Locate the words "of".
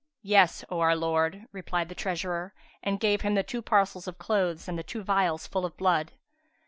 4.07-4.17, 5.63-5.77